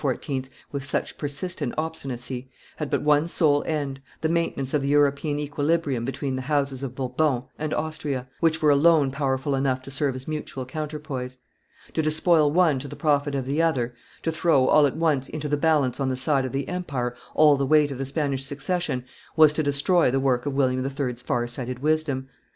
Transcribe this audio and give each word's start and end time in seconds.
with 0.71 0.83
such 0.83 1.15
persistent 1.19 1.71
obstinacy, 1.77 2.49
had 2.77 2.89
but 2.89 3.03
one 3.03 3.27
sole 3.27 3.63
end, 3.67 4.01
the 4.21 4.27
maintenance 4.27 4.73
of 4.73 4.81
the 4.81 4.87
European 4.87 5.37
equilibrium 5.37 6.03
between 6.03 6.35
the 6.35 6.41
houses 6.41 6.81
of 6.81 6.95
Bourbon 6.95 7.43
and 7.59 7.71
Austria, 7.71 8.27
which 8.39 8.63
were 8.63 8.71
alone 8.71 9.11
powerful 9.11 9.53
enough 9.53 9.79
to 9.83 9.91
serve 9.91 10.15
as 10.15 10.27
mutual 10.27 10.65
counterpoise. 10.65 11.37
To 11.93 12.01
despoil 12.01 12.51
one 12.51 12.79
to 12.79 12.87
the 12.87 12.95
profit 12.95 13.35
of 13.35 13.45
the 13.45 13.61
other, 13.61 13.93
to 14.23 14.31
throw, 14.31 14.65
all 14.69 14.87
at 14.87 14.97
once, 14.97 15.29
into 15.29 15.47
the 15.47 15.55
balance 15.55 15.99
on 15.99 16.07
the 16.07 16.17
side 16.17 16.45
of 16.45 16.51
the 16.51 16.67
empire 16.67 17.15
all 17.35 17.55
the 17.55 17.67
weight 17.67 17.91
of 17.91 17.99
the 17.99 18.05
Spanish 18.05 18.43
succession, 18.43 19.05
was 19.35 19.53
to 19.53 19.61
destroy 19.61 20.09
the 20.09 20.19
work 20.19 20.47
of 20.47 20.53
William 20.55 20.83
III.'s 20.83 21.21
far 21.21 21.47
sighted 21.47 21.77
wisdom. 21.77 22.27